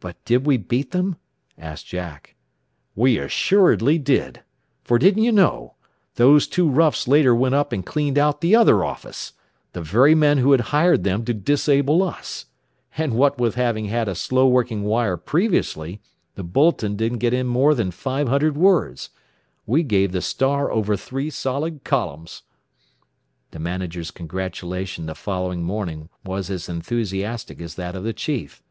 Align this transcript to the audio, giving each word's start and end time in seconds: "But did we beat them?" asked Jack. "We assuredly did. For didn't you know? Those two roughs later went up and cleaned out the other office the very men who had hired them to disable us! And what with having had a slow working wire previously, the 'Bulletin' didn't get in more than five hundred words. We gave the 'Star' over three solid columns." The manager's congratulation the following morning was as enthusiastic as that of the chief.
"But 0.00 0.22
did 0.26 0.44
we 0.44 0.58
beat 0.58 0.90
them?" 0.90 1.16
asked 1.56 1.86
Jack. 1.86 2.34
"We 2.94 3.16
assuredly 3.16 3.96
did. 3.98 4.42
For 4.84 4.98
didn't 4.98 5.22
you 5.24 5.32
know? 5.32 5.76
Those 6.16 6.46
two 6.46 6.68
roughs 6.68 7.08
later 7.08 7.34
went 7.34 7.54
up 7.54 7.72
and 7.72 7.82
cleaned 7.82 8.18
out 8.18 8.42
the 8.42 8.54
other 8.54 8.84
office 8.84 9.32
the 9.72 9.80
very 9.80 10.14
men 10.14 10.36
who 10.36 10.52
had 10.52 10.60
hired 10.76 11.04
them 11.04 11.24
to 11.24 11.32
disable 11.32 12.02
us! 12.02 12.44
And 12.98 13.14
what 13.14 13.38
with 13.38 13.54
having 13.54 13.86
had 13.86 14.08
a 14.08 14.14
slow 14.14 14.46
working 14.46 14.82
wire 14.82 15.16
previously, 15.16 16.02
the 16.34 16.44
'Bulletin' 16.44 16.94
didn't 16.94 17.20
get 17.20 17.32
in 17.32 17.46
more 17.46 17.74
than 17.74 17.90
five 17.92 18.28
hundred 18.28 18.58
words. 18.58 19.08
We 19.64 19.82
gave 19.84 20.12
the 20.12 20.20
'Star' 20.20 20.70
over 20.70 20.98
three 20.98 21.30
solid 21.30 21.82
columns." 21.82 22.42
The 23.52 23.58
manager's 23.58 24.10
congratulation 24.10 25.06
the 25.06 25.14
following 25.14 25.62
morning 25.62 26.10
was 26.26 26.50
as 26.50 26.68
enthusiastic 26.68 27.62
as 27.62 27.76
that 27.76 27.94
of 27.96 28.04
the 28.04 28.12
chief. 28.12 28.62